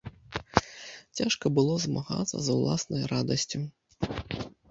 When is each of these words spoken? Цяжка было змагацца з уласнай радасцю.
Цяжка 1.19 1.45
было 1.57 1.75
змагацца 1.83 2.37
з 2.47 2.57
уласнай 2.61 3.03
радасцю. 3.13 3.59